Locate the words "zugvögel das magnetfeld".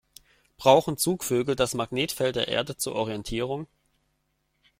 0.97-2.35